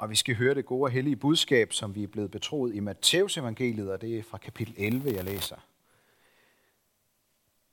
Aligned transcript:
Og 0.00 0.10
vi 0.10 0.16
skal 0.16 0.36
høre 0.36 0.54
det 0.54 0.66
gode 0.66 0.82
og 0.82 0.90
hellige 0.90 1.16
budskab, 1.16 1.72
som 1.72 1.94
vi 1.94 2.02
er 2.02 2.06
blevet 2.06 2.30
betroet 2.30 2.74
i 2.74 2.80
Matteus 2.80 3.36
evangeliet, 3.36 3.92
og 3.92 4.00
det 4.00 4.18
er 4.18 4.22
fra 4.22 4.38
kapitel 4.38 4.74
11, 4.78 5.14
jeg 5.14 5.24
læser. 5.24 5.56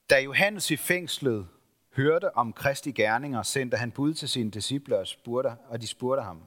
Da 0.10 0.20
Johannes 0.20 0.72
i 0.72 0.76
fængslet 0.76 1.48
hørte 1.96 2.38
om 2.38 2.54
Kristi 2.54 2.92
gerninger, 2.92 3.44
sendte 3.44 3.78
han 3.78 3.92
bud 3.92 4.14
til 4.14 4.30
sine 4.30 4.52
disciple 4.52 4.98
og, 4.98 5.08
spurgte, 5.08 5.50
og 5.70 5.82
de 5.82 5.88
spurgte 5.88 6.24
ham, 6.24 6.44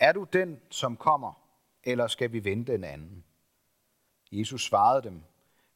Er 0.00 0.12
du 0.12 0.26
den, 0.32 0.60
som 0.70 0.96
kommer, 0.96 1.32
eller 1.84 2.06
skal 2.06 2.32
vi 2.32 2.44
vente 2.44 2.74
en 2.74 2.84
anden? 2.84 3.24
Jesus 4.32 4.64
svarede 4.64 5.02
dem, 5.02 5.22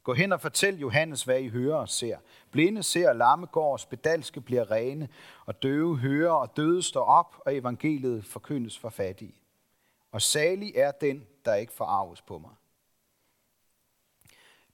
Gå 0.05 0.13
hen 0.13 0.31
og 0.31 0.41
fortæl 0.41 0.79
Johannes, 0.79 1.23
hvad 1.23 1.39
I 1.39 1.47
hører 1.47 1.75
og 1.75 1.89
ser. 1.89 2.17
Blinde 2.51 2.83
ser, 2.83 3.13
lamme 3.13 3.45
går, 3.45 3.77
spedalske 3.77 4.41
bliver 4.41 4.71
rene, 4.71 5.09
og 5.45 5.63
døve 5.63 5.97
hører, 5.97 6.31
og 6.31 6.57
døde 6.57 6.83
står 6.83 7.03
op, 7.03 7.35
og 7.45 7.55
evangeliet 7.55 8.25
forkyndes 8.25 8.79
for 8.79 8.89
fattige. 8.89 9.35
Og 10.11 10.21
salig 10.21 10.75
er 10.75 10.91
den, 10.91 11.27
der 11.45 11.55
ikke 11.55 11.73
forarves 11.73 12.21
på 12.21 12.37
mig. 12.37 12.51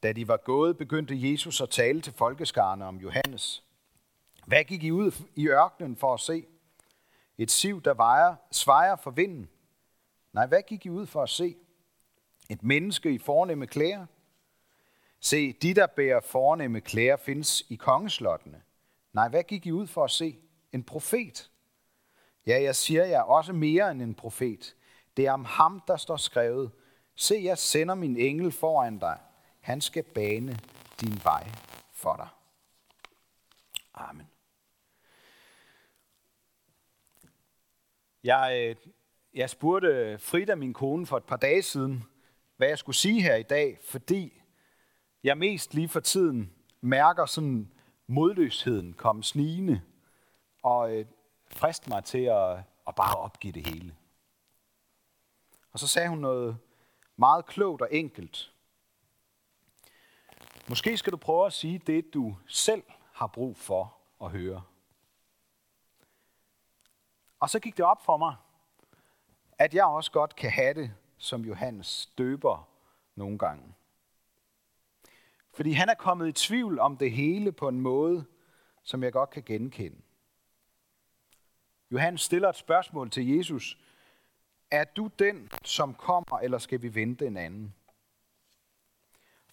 Da 0.04 0.12
de 0.12 0.28
var 0.28 0.38
gået, 0.38 0.78
begyndte 0.78 1.32
Jesus 1.32 1.62
at 1.62 1.70
tale 1.70 2.02
til 2.02 2.14
folkeskarne 2.14 2.86
om 2.86 2.98
Johannes. 2.98 3.64
Hvad 4.46 4.64
gik 4.64 4.84
I 4.84 4.92
ud 4.92 5.12
i 5.36 5.48
ørkenen 5.48 5.96
for 5.96 6.14
at 6.14 6.20
se? 6.20 6.46
Et 7.38 7.52
siv, 7.52 7.82
der 7.82 7.94
vejer, 7.94 8.36
svejer 8.52 8.96
for 8.96 9.12
vinden? 9.12 9.50
Nej, 10.34 10.48
hvad 10.48 10.62
gik 10.68 10.86
I 10.86 10.90
ud 10.90 11.06
for 11.06 11.24
at 11.24 11.30
se? 11.30 11.56
Et 12.50 12.64
menneske 12.64 13.14
i 13.14 13.18
fornemme 13.18 13.68
klæder? 13.68 14.06
Se, 15.24 15.54
de, 15.54 15.74
der 15.74 15.88
bærer 15.88 16.20
fornemme 16.20 16.82
klæder, 16.82 17.16
findes 17.16 17.64
i 17.70 17.76
kongeslottene. 17.76 18.62
Nej, 19.14 19.30
hvad 19.30 19.44
gik 19.44 19.66
I 19.66 19.72
ud 19.72 19.88
for 19.88 20.04
at 20.04 20.12
se? 20.12 20.38
En 20.72 20.84
profet? 20.84 21.52
Ja, 22.48 22.62
jeg 22.62 22.76
siger 22.76 23.06
jer 23.06 23.22
også 23.22 23.54
mere 23.54 23.92
end 23.92 24.02
en 24.02 24.16
profet. 24.16 24.76
Det 25.18 25.26
er 25.26 25.32
om 25.32 25.46
ham, 25.46 25.82
der 25.88 25.98
står 25.98 26.18
skrevet. 26.18 26.72
Se, 27.16 27.42
jeg 27.44 27.58
sender 27.58 27.96
min 27.96 28.18
engel 28.18 28.52
foran 28.52 29.00
dig. 29.00 29.20
Han 29.60 29.82
skal 29.82 30.04
bane 30.04 30.60
din 31.02 31.20
vej 31.24 31.48
for 31.92 32.16
dig. 32.16 32.28
Amen. 33.94 34.28
Jeg, 38.24 38.68
øh, 38.70 38.76
jeg 39.34 39.50
spurgte 39.50 40.18
Frida, 40.20 40.56
min 40.56 40.74
kone, 40.74 41.06
for 41.06 41.18
et 41.18 41.24
par 41.24 41.38
dage 41.38 41.62
siden, 41.62 42.04
hvad 42.58 42.68
jeg 42.68 42.78
skulle 42.78 42.96
sige 42.96 43.22
her 43.22 43.36
i 43.36 43.44
dag, 43.44 43.78
fordi 43.82 44.41
jeg 45.24 45.38
mest 45.38 45.74
lige 45.74 45.90
for 45.90 46.00
tiden 46.00 46.54
mærker 46.82 47.26
sådan 47.26 47.72
modløsheden 48.08 48.94
komme 48.94 49.24
snigende 49.24 49.82
og 50.64 50.96
øh, 50.96 51.06
frist 51.48 51.88
mig 51.88 52.04
til 52.04 52.24
at, 52.24 52.58
at 52.88 52.96
bare 52.96 53.16
opgive 53.16 53.54
det 53.54 53.68
hele. 53.68 53.96
Og 55.74 55.80
så 55.80 55.88
sagde 55.88 56.10
hun 56.10 56.18
noget 56.18 56.58
meget 57.16 57.46
klogt 57.46 57.82
og 57.82 57.88
enkelt. 57.92 58.54
Måske 60.70 60.98
skal 60.98 61.12
du 61.12 61.18
prøve 61.18 61.46
at 61.46 61.54
sige 61.54 61.78
det, 61.78 62.14
du 62.14 62.38
selv 62.48 62.84
har 63.14 63.28
brug 63.28 63.58
for 63.58 63.98
at 64.22 64.32
høre. 64.32 64.62
Og 67.40 67.50
så 67.50 67.60
gik 67.60 67.78
det 67.78 67.86
op 67.86 68.06
for 68.06 68.18
mig, 68.18 68.36
at 69.60 69.74
jeg 69.74 69.86
også 69.86 70.12
godt 70.12 70.36
kan 70.36 70.52
have 70.52 70.74
det, 70.74 70.94
som 71.18 71.46
Johannes 71.46 72.12
døber 72.18 72.68
nogle 73.16 73.38
gange. 73.38 73.74
Fordi 75.54 75.72
han 75.72 75.90
er 75.90 75.94
kommet 75.94 76.28
i 76.28 76.32
tvivl 76.32 76.80
om 76.80 76.98
det 76.98 77.12
hele 77.12 77.52
på 77.52 77.68
en 77.68 77.82
måde, 77.82 78.26
som 78.84 79.04
jeg 79.04 79.14
godt 79.14 79.30
kan 79.30 79.44
genkende. 79.44 80.02
Johannes 81.92 82.22
stiller 82.22 82.50
et 82.50 82.56
spørgsmål 82.56 83.10
til 83.10 83.38
Jesus. 83.38 83.78
Er 84.72 84.84
du 84.84 85.08
den, 85.20 85.52
som 85.64 85.94
kommer, 85.94 86.40
eller 86.40 86.58
skal 86.58 86.82
vi 86.82 86.96
vente 86.96 87.28
en 87.28 87.38
anden? 87.38 87.76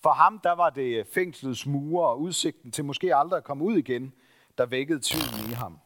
For 0.01 0.11
ham, 0.11 0.39
der 0.39 0.53
var 0.53 0.71
det 0.71 1.07
fængslets 1.07 1.67
mure 1.67 2.09
og 2.09 2.21
udsigten 2.21 2.73
til 2.73 2.85
måske 2.85 3.15
aldrig 3.15 3.37
at 3.37 3.45
komme 3.45 3.65
ud 3.65 3.77
igen, 3.77 4.15
der 4.59 4.67
vækkede 4.67 5.01
tvivlen 5.03 5.51
i 5.51 5.55
ham. 5.55 5.81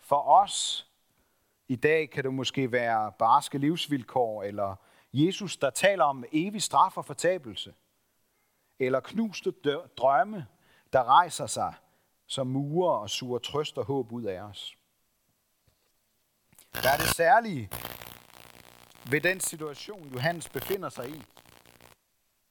For 0.00 0.28
os 0.28 0.90
i 1.68 1.76
dag 1.76 2.10
kan 2.10 2.24
det 2.24 2.34
måske 2.34 2.72
være 2.72 3.12
barske 3.18 3.58
livsvilkår, 3.58 4.42
eller 4.42 4.76
Jesus, 5.12 5.56
der 5.56 5.70
taler 5.70 6.04
om 6.04 6.24
evig 6.32 6.62
straf 6.62 6.98
og 6.98 7.04
fortabelse, 7.04 7.74
eller 8.78 9.00
knuste 9.00 9.50
drømme, 9.96 10.46
der 10.92 11.04
rejser 11.04 11.46
sig 11.46 11.74
som 12.26 12.46
murer 12.46 12.98
og 12.98 13.10
suger 13.10 13.38
trøst 13.38 13.78
og 13.78 13.84
håb 13.84 14.12
ud 14.12 14.24
af 14.24 14.40
os. 14.40 14.76
Hvad 16.70 16.92
er 16.92 16.96
det 16.96 17.16
særlige 17.16 17.70
ved 19.10 19.20
den 19.20 19.40
situation, 19.40 20.08
Johannes 20.08 20.48
befinder 20.48 20.88
sig 20.88 21.10
i, 21.10 21.24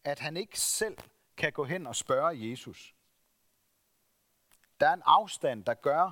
at 0.04 0.20
han 0.20 0.38
ikke 0.38 0.60
selv 0.60 0.98
kan 1.38 1.52
gå 1.52 1.64
hen 1.64 1.88
og 1.88 1.96
spørge 1.96 2.50
Jesus. 2.50 2.96
Der 4.80 4.88
er 4.90 4.94
en 4.94 5.04
afstand, 5.06 5.64
der 5.64 5.74
gør, 5.74 6.12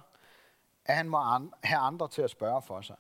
at 0.86 0.96
han 0.96 1.10
må 1.10 1.18
have 1.64 1.80
andre 1.80 2.08
til 2.08 2.22
at 2.22 2.30
spørge 2.30 2.62
for 2.62 2.82
sig. 2.82 2.96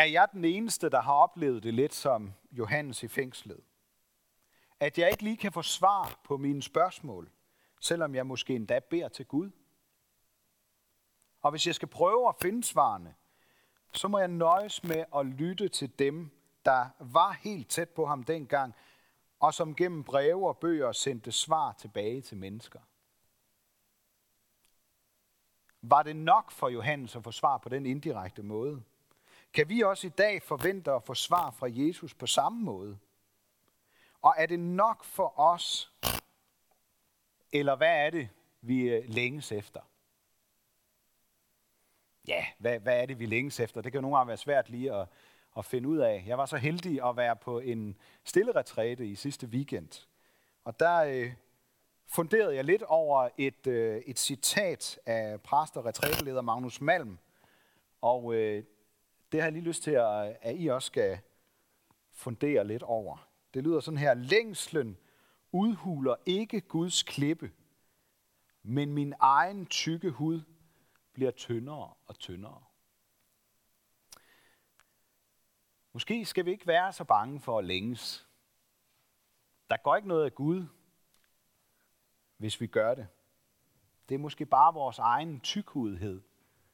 Er 0.00 0.04
jeg 0.04 0.28
den 0.32 0.44
eneste, 0.44 0.88
der 0.88 1.00
har 1.00 1.12
oplevet 1.12 1.62
det 1.62 1.74
lidt 1.74 1.94
som 1.94 2.32
Johannes 2.50 3.02
i 3.02 3.08
fængslet? 3.08 3.60
At 4.80 4.98
jeg 4.98 5.10
ikke 5.10 5.22
lige 5.22 5.36
kan 5.36 5.52
få 5.52 5.62
svar 5.62 6.20
på 6.24 6.36
mine 6.36 6.62
spørgsmål, 6.62 7.30
selvom 7.80 8.14
jeg 8.14 8.26
måske 8.26 8.54
endda 8.54 8.78
beder 8.78 9.08
til 9.08 9.26
Gud? 9.26 9.50
Og 11.40 11.50
hvis 11.50 11.66
jeg 11.66 11.74
skal 11.74 11.88
prøve 11.88 12.28
at 12.28 12.34
finde 12.42 12.64
svarene, 12.64 13.14
så 13.92 14.08
må 14.08 14.18
jeg 14.18 14.28
nøjes 14.28 14.84
med 14.84 15.04
at 15.16 15.26
lytte 15.26 15.68
til 15.68 15.98
dem, 15.98 16.30
der 16.64 16.88
var 16.98 17.32
helt 17.32 17.68
tæt 17.68 17.88
på 17.88 18.06
ham 18.06 18.22
dengang, 18.22 18.74
og 19.40 19.54
som 19.54 19.74
gennem 19.74 20.04
breve 20.04 20.48
og 20.48 20.58
bøger 20.58 20.92
sendte 20.92 21.32
svar 21.32 21.72
tilbage 21.72 22.20
til 22.20 22.36
mennesker. 22.36 22.80
Var 25.82 26.02
det 26.02 26.16
nok 26.16 26.50
for 26.50 26.68
Johannes 26.68 27.16
at 27.16 27.24
få 27.24 27.32
svar 27.32 27.58
på 27.58 27.68
den 27.68 27.86
indirekte 27.86 28.42
måde? 28.42 28.82
Kan 29.54 29.68
vi 29.68 29.80
også 29.80 30.06
i 30.06 30.10
dag 30.10 30.42
forvente 30.42 30.92
at 30.92 31.02
få 31.02 31.14
svar 31.14 31.50
fra 31.50 31.68
Jesus 31.70 32.14
på 32.14 32.26
samme 32.26 32.62
måde? 32.62 32.98
Og 34.22 34.34
er 34.38 34.46
det 34.46 34.60
nok 34.60 35.04
for 35.04 35.40
os, 35.40 35.92
eller 37.52 37.76
hvad 37.76 38.06
er 38.06 38.10
det, 38.10 38.28
vi 38.60 38.88
øh, 38.88 39.04
længes 39.08 39.52
efter? 39.52 39.80
Ja, 42.28 42.46
hvad, 42.58 42.80
hvad 42.80 43.02
er 43.02 43.06
det, 43.06 43.18
vi 43.18 43.26
længes 43.26 43.60
efter? 43.60 43.80
Det 43.80 43.92
kan 43.92 44.02
nogle 44.02 44.16
gange 44.16 44.28
være 44.28 44.36
svært 44.36 44.70
lige 44.70 44.94
at, 44.94 45.08
at 45.56 45.64
finde 45.64 45.88
ud 45.88 45.98
af. 45.98 46.24
Jeg 46.26 46.38
var 46.38 46.46
så 46.46 46.56
heldig 46.56 47.08
at 47.08 47.16
være 47.16 47.36
på 47.36 47.58
en 47.58 47.96
stille 48.24 48.52
retræte 48.52 49.06
i 49.06 49.14
sidste 49.14 49.46
weekend. 49.46 50.06
Og 50.64 50.80
der 50.80 50.96
øh, 50.96 51.32
funderede 52.06 52.54
jeg 52.54 52.64
lidt 52.64 52.82
over 52.82 53.28
et, 53.38 53.66
øh, 53.66 54.02
et 54.06 54.18
citat 54.18 54.98
af 55.06 55.40
præst 55.40 55.76
og 55.76 55.84
retræteleder 55.84 56.42
Magnus 56.42 56.80
Malm. 56.80 57.18
Og 58.00 58.34
øh, 58.34 58.64
det 59.32 59.40
har 59.40 59.46
jeg 59.46 59.52
lige 59.52 59.64
lyst 59.64 59.82
til, 59.82 59.90
at, 59.90 60.36
at 60.40 60.56
I 60.58 60.66
også 60.66 60.86
skal 60.86 61.18
fundere 62.10 62.66
lidt 62.66 62.82
over. 62.82 63.28
Det 63.54 63.64
lyder 63.64 63.80
sådan 63.80 63.98
her. 63.98 64.14
Længslen 64.14 64.98
udhuler 65.52 66.16
ikke 66.26 66.60
Guds 66.60 67.02
klippe, 67.02 67.52
men 68.62 68.92
min 68.92 69.14
egen 69.20 69.66
tykke 69.66 70.10
hud 70.10 70.40
bliver 71.12 71.30
tyndere 71.30 71.94
og 72.06 72.18
tyndere. 72.18 72.62
Måske 75.92 76.24
skal 76.24 76.44
vi 76.44 76.50
ikke 76.50 76.66
være 76.66 76.92
så 76.92 77.04
bange 77.04 77.40
for 77.40 77.58
at 77.58 77.64
længes. 77.64 78.26
Der 79.70 79.76
går 79.76 79.96
ikke 79.96 80.08
noget 80.08 80.24
af 80.24 80.34
Gud, 80.34 80.66
hvis 82.36 82.60
vi 82.60 82.66
gør 82.66 82.94
det. 82.94 83.08
Det 84.08 84.14
er 84.14 84.18
måske 84.18 84.46
bare 84.46 84.74
vores 84.74 84.98
egen 84.98 85.40
tykhudhed, 85.40 86.22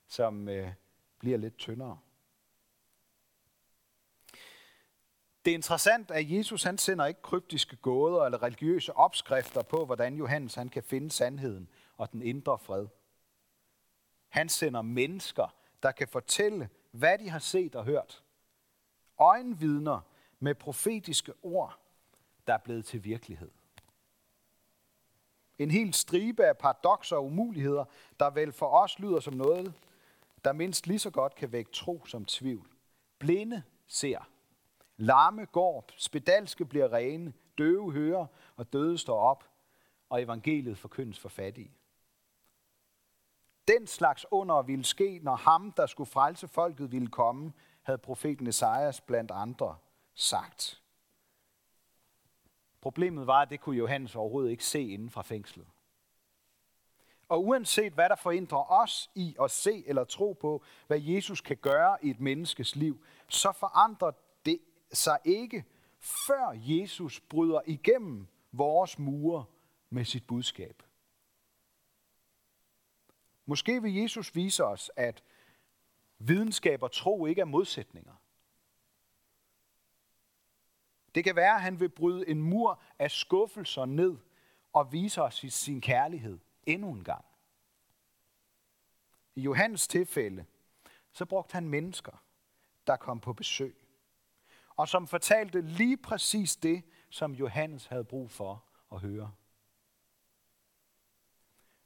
som 0.06 0.48
øh, 0.48 0.72
bliver 1.18 1.38
lidt 1.38 1.56
tyndere. 1.56 1.98
Det 5.46 5.52
er 5.52 5.56
interessant, 5.56 6.10
at 6.10 6.30
Jesus 6.30 6.62
han 6.62 6.78
sender 6.78 7.06
ikke 7.06 7.22
kryptiske 7.22 7.76
gåder 7.76 8.24
eller 8.24 8.42
religiøse 8.42 8.96
opskrifter 8.96 9.62
på, 9.62 9.84
hvordan 9.84 10.16
Johannes 10.16 10.54
han 10.54 10.68
kan 10.68 10.82
finde 10.82 11.10
sandheden 11.10 11.68
og 11.96 12.12
den 12.12 12.22
indre 12.22 12.58
fred. 12.58 12.86
Han 14.28 14.48
sender 14.48 14.82
mennesker, 14.82 15.54
der 15.82 15.92
kan 15.92 16.08
fortælle, 16.08 16.68
hvad 16.90 17.18
de 17.18 17.30
har 17.30 17.38
set 17.38 17.74
og 17.74 17.84
hørt. 17.84 18.24
Øjenvidner 19.18 20.00
med 20.38 20.54
profetiske 20.54 21.32
ord, 21.42 21.78
der 22.46 22.54
er 22.54 22.58
blevet 22.64 22.84
til 22.84 23.04
virkelighed. 23.04 23.50
En 25.58 25.70
hel 25.70 25.94
stribe 25.94 26.44
af 26.44 26.58
paradoxer 26.58 27.16
og 27.16 27.24
umuligheder, 27.24 27.84
der 28.20 28.30
vel 28.30 28.52
for 28.52 28.66
os 28.66 28.98
lyder 28.98 29.20
som 29.20 29.34
noget, 29.34 29.74
der 30.44 30.52
mindst 30.52 30.86
lige 30.86 30.98
så 30.98 31.10
godt 31.10 31.34
kan 31.34 31.52
vække 31.52 31.70
tro 31.70 32.06
som 32.06 32.24
tvivl. 32.24 32.68
Blinde 33.18 33.62
ser, 33.86 34.28
Lamme 34.96 35.44
går, 35.44 35.84
spedalske 35.96 36.64
bliver 36.64 36.92
rene, 36.92 37.32
døve 37.58 37.92
hører, 37.92 38.26
og 38.56 38.72
døde 38.72 38.98
står 38.98 39.20
op, 39.20 39.44
og 40.08 40.22
evangeliet 40.22 40.78
forkyndes 40.78 41.18
for 41.18 41.28
fattige. 41.28 41.72
den 43.68 43.86
slags 43.86 44.26
under 44.30 44.62
ville 44.62 44.84
ske, 44.84 45.20
når 45.22 45.36
ham, 45.36 45.72
der 45.72 45.86
skulle 45.86 46.10
frelse 46.10 46.48
folket, 46.48 46.92
ville 46.92 47.08
komme, 47.08 47.52
havde 47.82 47.98
profeten 47.98 48.46
Esajas 48.46 49.00
blandt 49.00 49.30
andre 49.30 49.76
sagt. 50.14 50.82
Problemet 52.80 53.26
var, 53.26 53.42
at 53.42 53.50
det 53.50 53.60
kunne 53.60 53.76
Johannes 53.76 54.16
overhovedet 54.16 54.50
ikke 54.50 54.64
se 54.64 54.88
inden 54.88 55.10
fra 55.10 55.22
fængslet. 55.22 55.66
Og 57.28 57.44
uanset 57.44 57.92
hvad 57.92 58.08
der 58.08 58.16
forhindrer 58.16 58.72
os 58.72 59.10
i 59.14 59.36
at 59.42 59.50
se 59.50 59.84
eller 59.86 60.04
tro 60.04 60.32
på, 60.32 60.62
hvad 60.86 61.00
Jesus 61.00 61.40
kan 61.40 61.56
gøre 61.56 62.04
i 62.04 62.10
et 62.10 62.20
menneskes 62.20 62.76
liv, 62.76 63.04
så 63.28 63.52
forandrer 63.52 64.10
sig 64.92 65.18
ikke, 65.24 65.64
før 66.26 66.52
Jesus 66.56 67.20
bryder 67.20 67.60
igennem 67.66 68.26
vores 68.52 68.98
mure 68.98 69.44
med 69.90 70.04
sit 70.04 70.26
budskab. 70.26 70.82
Måske 73.46 73.82
vil 73.82 73.94
Jesus 73.94 74.34
vise 74.34 74.64
os, 74.64 74.90
at 74.96 75.22
videnskab 76.18 76.82
og 76.82 76.92
tro 76.92 77.26
ikke 77.26 77.40
er 77.40 77.44
modsætninger. 77.44 78.14
Det 81.14 81.24
kan 81.24 81.36
være, 81.36 81.54
at 81.54 81.62
han 81.62 81.80
vil 81.80 81.88
bryde 81.88 82.28
en 82.28 82.42
mur 82.42 82.82
af 82.98 83.10
skuffelser 83.10 83.84
ned 83.84 84.16
og 84.72 84.92
vise 84.92 85.22
os 85.22 85.44
sin 85.48 85.80
kærlighed 85.80 86.38
endnu 86.66 86.92
en 86.92 87.04
gang. 87.04 87.24
I 89.34 89.40
Johannes 89.40 89.88
tilfælde, 89.88 90.46
så 91.12 91.24
brugte 91.24 91.52
han 91.52 91.68
mennesker, 91.68 92.22
der 92.86 92.96
kom 92.96 93.20
på 93.20 93.32
besøg, 93.32 93.85
og 94.76 94.88
som 94.88 95.06
fortalte 95.06 95.60
lige 95.60 95.96
præcis 95.96 96.56
det, 96.56 96.82
som 97.10 97.32
Johannes 97.32 97.86
havde 97.86 98.04
brug 98.04 98.30
for 98.30 98.64
at 98.92 99.00
høre. 99.00 99.32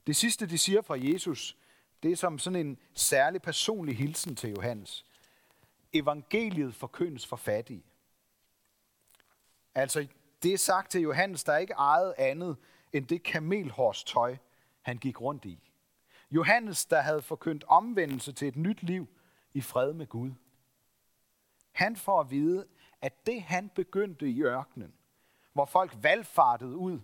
Det 0.07 0.17
sidste, 0.17 0.47
de 0.47 0.59
siger 0.59 0.83
fra 0.83 0.97
Jesus, 0.99 1.57
det 2.03 2.13
er 2.13 2.17
som 2.17 2.39
sådan 2.39 2.67
en 2.67 2.79
særlig 2.95 3.43
personlig 3.43 3.97
hilsen 3.97 4.37
til 4.37 4.51
Johannes. 4.51 5.05
Evangeliet 5.93 6.75
forkyndes 6.75 7.27
for 7.27 7.37
fattige. 7.37 7.85
Altså, 9.75 10.07
det 10.43 10.53
er 10.53 10.59
sagt 10.59 10.91
til 10.91 11.01
Johannes, 11.01 11.45
der 11.45 11.53
er 11.53 11.59
ikke 11.59 11.75
ejet 11.75 12.15
andet 12.19 12.57
end 12.93 13.07
det 13.07 13.23
kamelhårstøj, 13.23 14.37
han 14.83 14.99
gik 14.99 15.21
rundt 15.21 15.45
i. 15.45 15.71
Johannes, 16.31 16.85
der 16.85 17.01
havde 17.01 17.23
forkyndt 17.23 17.65
omvendelse 17.65 18.33
til 18.33 18.49
et 18.49 18.57
nyt 18.57 18.83
liv 18.83 19.09
i 19.55 19.61
fred 19.61 19.93
med 19.93 20.07
Gud. 20.07 20.31
Han 21.73 21.97
får 21.97 22.21
at 22.21 22.31
vide, 22.31 22.67
at 23.03 23.27
det 23.27 23.43
han 23.43 23.69
begyndte 23.69 24.29
i 24.29 24.43
ørkenen, 24.43 24.95
hvor 25.53 25.65
folk 25.65 25.97
valgfartede 26.03 26.77
ud 26.77 27.01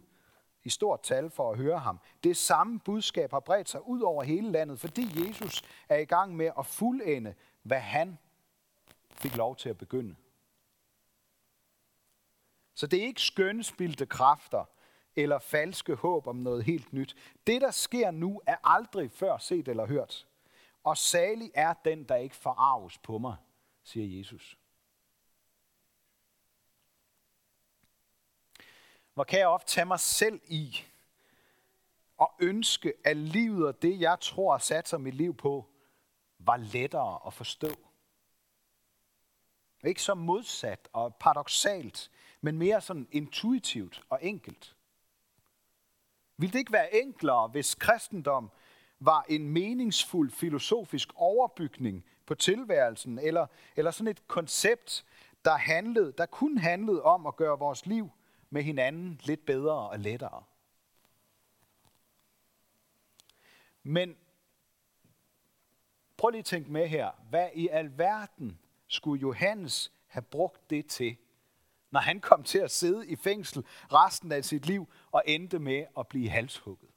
i 0.64 0.70
stort 0.70 1.02
tal 1.02 1.31
for 1.31 1.50
at 1.50 1.58
høre 1.58 1.78
ham. 1.78 2.00
Det 2.25 2.37
samme 2.37 2.81
budskab 2.81 3.31
har 3.31 3.40
bredt 3.40 3.69
sig 3.69 3.88
ud 3.88 4.00
over 4.00 4.22
hele 4.22 4.50
landet, 4.50 4.81
fordi 4.81 5.26
Jesus 5.26 5.64
er 5.88 5.96
i 5.96 6.04
gang 6.04 6.37
med 6.37 6.50
at 6.58 6.66
fuldende, 6.66 7.34
hvad 7.62 7.81
han 7.81 8.19
fik 9.10 9.37
lov 9.37 9.56
til 9.56 9.69
at 9.69 9.78
begynde. 9.78 10.16
Så 12.75 12.87
det 12.87 13.02
er 13.02 13.06
ikke 13.06 13.20
skønspildte 13.20 14.06
kræfter 14.06 14.64
eller 15.16 15.38
falske 15.38 15.94
håb 15.94 16.26
om 16.26 16.37
noget 16.37 16.64
helt 16.64 16.92
nyt. 16.92 17.16
Det, 17.46 17.60
der 17.60 17.70
sker 17.70 18.10
nu, 18.10 18.40
er 18.46 18.56
aldrig 18.64 19.10
før 19.10 19.38
set 19.38 19.69
eller 19.69 19.87
hørt. 19.87 20.26
Og 20.84 20.96
salig 20.96 21.50
er 21.54 21.75
den, 21.84 22.04
der 22.04 22.16
ikke 22.16 22.37
forarves 22.37 22.99
på 22.99 23.19
mig, 23.19 23.37
siger 23.82 24.19
Jesus. 24.19 24.58
Hvor 29.16 29.24
kan 29.24 29.38
jeg 29.38 29.48
ofte 29.48 29.70
tage 29.70 29.84
mig 29.84 30.00
selv 30.00 30.40
i 30.44 30.84
og 32.18 32.32
ønske, 32.40 32.92
at 33.04 33.16
livet 33.16 33.66
og 33.66 33.82
det, 33.82 34.00
jeg 34.00 34.20
tror 34.20 34.52
og 34.52 34.62
satser 34.62 34.98
mit 34.98 35.14
liv 35.14 35.36
på, 35.36 35.66
var 36.38 36.56
lettere 36.56 37.20
at 37.26 37.32
forstå. 37.32 37.68
Ikke 39.84 40.02
så 40.02 40.14
modsat 40.14 40.88
og 40.92 41.14
paradoxalt, 41.14 42.10
men 42.40 42.58
mere 42.58 42.80
sådan 42.80 43.08
intuitivt 43.10 44.02
og 44.08 44.18
enkelt. 44.22 44.76
Vil 46.36 46.52
det 46.52 46.58
ikke 46.58 46.72
være 46.72 46.94
enklere, 46.94 47.48
hvis 47.48 47.74
kristendom 47.74 48.50
var 48.98 49.24
en 49.28 49.48
meningsfuld 49.48 50.30
filosofisk 50.30 51.08
overbygning 51.14 52.04
på 52.26 52.34
tilværelsen, 52.34 53.18
eller, 53.18 53.46
eller 53.76 53.90
sådan 53.90 54.08
et 54.10 54.28
koncept, 54.28 55.04
der, 55.44 55.56
handlede, 55.56 56.12
der 56.18 56.26
kun 56.26 56.58
handlede 56.58 57.02
om 57.02 57.26
at 57.26 57.36
gøre 57.36 57.58
vores 57.58 57.86
liv 57.86 58.10
med 58.56 58.64
hinanden 58.64 59.20
lidt 59.25 59.47
bedre 59.47 59.88
og 59.88 59.99
lettere. 59.99 60.44
Men 63.82 64.17
prøv 66.17 66.31
lige 66.31 66.38
at 66.38 66.44
tænke 66.44 66.73
med 66.73 66.88
her. 66.88 67.11
Hvad 67.29 67.50
i 67.55 67.69
alverden 67.69 68.58
skulle 68.88 69.20
Johannes 69.20 69.93
have 70.06 70.23
brugt 70.23 70.70
det 70.70 70.87
til, 70.87 71.17
når 71.91 72.00
han 72.00 72.20
kom 72.20 72.44
til 72.44 72.58
at 72.58 72.70
sidde 72.70 73.08
i 73.08 73.17
fængsel 73.17 73.64
resten 73.93 74.32
af 74.32 74.44
sit 74.44 74.67
liv 74.67 74.93
og 75.11 75.23
endte 75.26 75.59
med 75.59 75.87
at 75.99 76.09
blive 76.09 76.29
halshugget? 76.29 76.91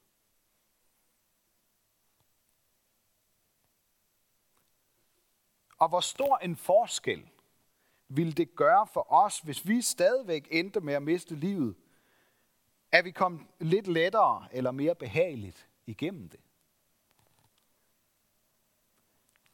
Og 5.78 5.88
hvor 5.88 6.00
stor 6.00 6.38
en 6.38 6.56
forskel 6.56 7.29
ville 8.10 8.32
det 8.32 8.54
gøre 8.54 8.86
for 8.86 9.12
os, 9.12 9.38
hvis 9.38 9.68
vi 9.68 9.82
stadigvæk 9.82 10.48
endte 10.50 10.80
med 10.80 10.94
at 10.94 11.02
miste 11.02 11.34
livet, 11.34 11.74
at 12.92 13.04
vi 13.04 13.10
kom 13.10 13.48
lidt 13.58 13.86
lettere 13.86 14.48
eller 14.52 14.70
mere 14.70 14.94
behageligt 14.94 15.68
igennem 15.86 16.28
det. 16.28 16.40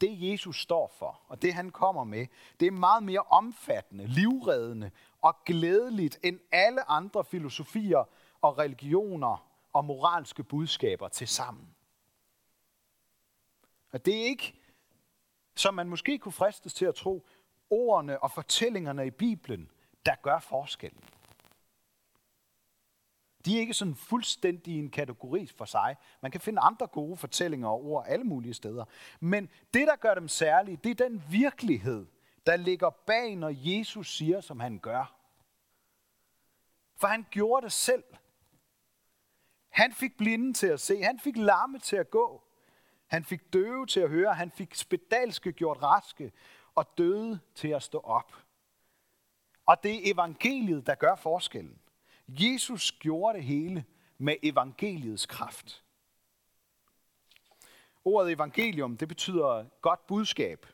Det 0.01 0.31
Jesus 0.31 0.61
står 0.61 0.93
for, 0.99 1.21
og 1.29 1.43
det 1.43 1.55
han 1.55 1.71
kommer 1.71 2.05
med, 2.05 2.27
det 2.61 2.67
er 2.67 2.71
meget 2.71 3.03
mere 3.03 3.23
omfattende, 3.23 4.07
livreddende 4.07 4.91
og 5.21 5.45
glædeligt 5.45 6.19
end 6.23 6.41
alle 6.53 6.91
andre 6.91 7.25
filosofier 7.25 8.05
og 8.41 8.59
religioner 8.59 9.49
og 9.73 9.85
moralske 9.85 10.43
budskaber 10.43 11.09
til 11.09 11.29
sammen. 11.29 11.75
Og 13.91 14.07
det 14.07 14.15
er 14.17 14.25
ikke, 14.25 14.61
som 15.55 15.75
man 15.75 15.89
måske 15.89 16.19
kunne 16.19 16.33
fristes 16.33 16.75
til 16.75 16.85
at 16.85 16.95
tro, 16.95 17.27
ordene 17.71 18.23
og 18.23 18.31
fortællingerne 18.31 19.07
i 19.07 19.11
Bibelen, 19.11 19.71
der 20.07 20.15
gør 20.23 20.39
forskellen. 20.39 21.05
De 23.45 23.57
er 23.57 23.61
ikke 23.61 23.75
sådan 23.75 23.95
fuldstændig 23.95 24.79
en 24.79 24.91
kategori 24.91 25.47
for 25.47 25.65
sig. 25.65 25.97
Man 26.21 26.31
kan 26.31 26.41
finde 26.41 26.61
andre 26.61 26.87
gode 26.87 27.17
fortællinger 27.17 27.69
og 27.69 27.85
ord 27.85 28.05
alle 28.09 28.25
mulige 28.25 28.55
steder. 28.55 28.85
Men 29.21 29.51
det, 29.75 29.87
der 29.87 29.97
gør 29.97 30.15
dem 30.15 30.29
særlige, 30.29 30.77
det 30.85 30.91
er 30.91 31.09
den 31.09 31.23
virkelighed, 31.31 32.07
der 32.47 32.57
ligger 32.57 32.91
bag, 32.91 33.37
når 33.37 33.53
Jesus 33.55 34.17
siger, 34.17 34.41
som 34.41 34.61
han 34.61 34.79
gør. 34.79 35.17
For 36.97 37.07
han 37.07 37.27
gjorde 37.31 37.65
det 37.65 37.73
selv. 37.73 38.05
Han 39.69 39.93
fik 39.93 40.17
blinde 40.17 40.53
til 40.53 40.67
at 40.67 40.81
se, 40.81 41.03
han 41.03 41.19
fik 41.19 41.37
larme 41.37 41.79
til 41.79 41.97
at 41.97 42.11
gå, 42.11 42.43
han 43.07 43.25
fik 43.25 43.53
døve 43.53 43.87
til 43.87 44.01
at 44.01 44.09
høre, 44.09 44.35
han 44.35 44.51
fik 44.51 44.75
spedalske 44.75 45.53
gjort 45.53 45.83
raske, 45.83 46.33
og 46.77 46.99
døde 46.99 47.41
til 47.55 47.69
at 47.69 47.83
stå 47.83 47.99
op. 47.99 48.33
Og 49.67 49.83
det 49.83 49.95
er 49.95 50.13
evangeliet, 50.15 50.87
der 50.87 50.95
gør 50.95 51.15
forskellen. 51.15 51.79
Jesus 52.29 52.93
gjorde 52.93 53.39
det 53.39 53.45
hele 53.45 53.85
med 54.19 54.37
evangeliets 54.43 55.27
kraft. 55.27 55.83
Ordet 58.05 58.33
evangelium, 58.33 58.97
det 58.97 59.09
betyder 59.09 59.65
godt 59.81 60.07
budskab. 60.07 60.67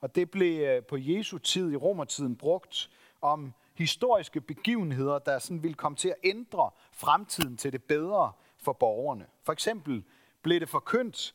Og 0.00 0.14
det 0.14 0.30
blev 0.30 0.60
øh, 0.60 0.84
på 0.84 0.96
Jesu 0.96 1.38
tid 1.38 1.72
i 1.72 1.76
romertiden 1.76 2.36
brugt 2.36 2.90
om 3.20 3.52
historiske 3.74 4.40
begivenheder, 4.40 5.18
der 5.18 5.38
sådan 5.38 5.62
ville 5.62 5.74
komme 5.74 5.96
til 5.96 6.08
at 6.08 6.16
ændre 6.24 6.70
fremtiden 6.92 7.56
til 7.56 7.72
det 7.72 7.84
bedre 7.84 8.32
for 8.58 8.72
borgerne. 8.72 9.26
For 9.42 9.52
eksempel 9.52 10.04
blev 10.42 10.60
det 10.60 10.68
forkyndt, 10.68 11.34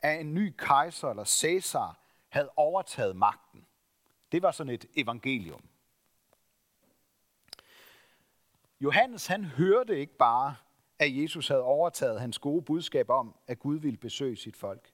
at 0.00 0.20
en 0.20 0.34
ny 0.34 0.54
kejser 0.58 1.08
eller 1.08 1.24
Caesar 1.24 2.01
havde 2.32 2.50
overtaget 2.56 3.16
magten. 3.16 3.66
Det 4.32 4.42
var 4.42 4.50
sådan 4.50 4.72
et 4.72 4.86
evangelium. 4.96 5.68
Johannes 8.80 9.26
han 9.26 9.44
hørte 9.44 9.98
ikke 9.98 10.16
bare, 10.16 10.56
at 10.98 11.16
Jesus 11.16 11.48
havde 11.48 11.62
overtaget 11.62 12.20
hans 12.20 12.38
gode 12.38 12.62
budskab 12.62 13.10
om, 13.10 13.36
at 13.46 13.58
Gud 13.58 13.76
ville 13.78 13.96
besøge 13.96 14.36
sit 14.36 14.56
folk. 14.56 14.92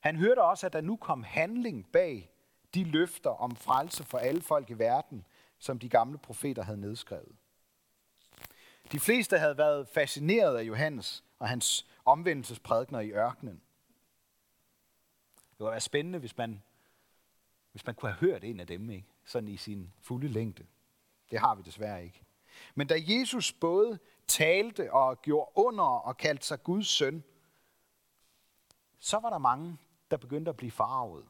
Han 0.00 0.16
hørte 0.16 0.42
også, 0.42 0.66
at 0.66 0.72
der 0.72 0.80
nu 0.80 0.96
kom 0.96 1.22
handling 1.22 1.92
bag 1.92 2.30
de 2.74 2.84
løfter 2.84 3.30
om 3.30 3.56
frelse 3.56 4.04
for 4.04 4.18
alle 4.18 4.42
folk 4.42 4.70
i 4.70 4.74
verden, 4.74 5.26
som 5.58 5.78
de 5.78 5.88
gamle 5.88 6.18
profeter 6.18 6.62
havde 6.62 6.80
nedskrevet. 6.80 7.36
De 8.92 9.00
fleste 9.00 9.38
havde 9.38 9.58
været 9.58 9.88
fascineret 9.88 10.56
af 10.56 10.62
Johannes 10.62 11.24
og 11.38 11.48
hans 11.48 11.86
omvendelsesprædikner 12.04 13.00
i 13.00 13.10
ørkenen. 13.10 13.62
Det 15.60 15.64
kunne 15.64 15.70
være 15.70 15.80
spændende, 15.80 16.18
hvis 16.18 16.36
man, 16.36 16.62
hvis 17.72 17.86
man 17.86 17.94
kunne 17.94 18.12
have 18.12 18.20
hørt 18.20 18.44
en 18.44 18.60
af 18.60 18.66
dem, 18.66 18.90
ikke? 18.90 19.06
sådan 19.24 19.48
i 19.48 19.56
sin 19.56 19.92
fulde 20.00 20.28
længde. 20.28 20.66
Det 21.30 21.38
har 21.38 21.54
vi 21.54 21.62
desværre 21.62 22.04
ikke. 22.04 22.22
Men 22.74 22.86
da 22.86 22.94
Jesus 22.98 23.52
både 23.52 23.98
talte 24.26 24.92
og 24.92 25.22
gjorde 25.22 25.50
under 25.54 25.84
og 25.84 26.16
kaldte 26.16 26.46
sig 26.46 26.62
Guds 26.62 26.86
søn, 26.86 27.24
så 28.98 29.18
var 29.18 29.30
der 29.30 29.38
mange, 29.38 29.78
der 30.10 30.16
begyndte 30.16 30.48
at 30.48 30.56
blive 30.56 30.70
farvet. 30.70 31.26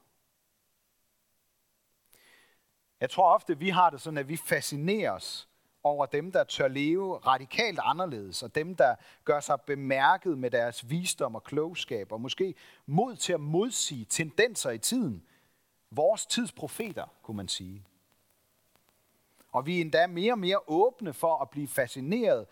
Jeg 3.01 3.11
tror 3.11 3.35
ofte, 3.35 3.59
vi 3.59 3.69
har 3.69 3.91
det 3.91 4.01
sådan, 4.01 4.19
at 4.19 4.29
vi 4.29 4.37
fascineres 4.37 5.49
over 5.83 6.07
dem, 6.07 6.33
der 6.33 6.45
tør 6.45 6.69
leve 6.69 7.17
radikalt 7.19 7.79
anderledes, 7.83 8.43
og 8.43 8.55
dem, 8.55 8.75
der 8.77 8.95
gør 9.25 9.41
sig 9.41 9.61
bemærket 9.61 10.39
med 10.39 10.51
deres 10.51 10.91
visdom 10.91 11.35
og 11.35 11.45
klogskab, 11.45 12.13
og 12.13 12.21
måske 12.21 12.55
mod 12.87 13.17
til 13.17 13.33
at 13.33 13.41
modsige 13.41 14.05
tendenser 14.05 14.71
i 14.71 14.79
tiden. 14.79 15.23
Vores 15.91 16.27
tids 16.27 16.53
profeter, 16.53 17.07
kunne 17.23 17.37
man 17.37 17.49
sige. 17.49 17.85
Og 19.53 19.67
vi 19.67 19.77
er 19.77 19.81
endda 19.81 20.07
mere 20.07 20.33
og 20.33 20.39
mere 20.39 20.59
åbne 20.67 21.13
for 21.13 21.39
at 21.39 21.51
blive 21.51 21.69
fascineret 21.69 22.47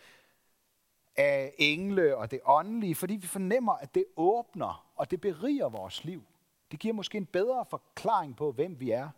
af 1.16 1.54
engle 1.58 2.16
og 2.16 2.30
det 2.30 2.40
åndelige, 2.44 2.94
fordi 2.94 3.16
vi 3.16 3.26
fornemmer, 3.26 3.73
at 3.73 3.94
det 3.94 4.04
åbner, 4.16 4.87
og 4.97 5.11
det 5.11 5.20
beriger 5.20 5.68
vores 5.68 6.04
liv. 6.04 6.25
Det 6.70 6.78
giver 6.80 6.94
måske 6.94 7.18
en 7.18 7.26
bedre 7.26 7.64
forklaring 7.64 8.37
på, 8.37 8.52
hvem 8.52 8.80
vi 8.80 8.90
er, 8.90 9.08